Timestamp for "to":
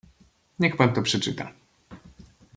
0.93-1.01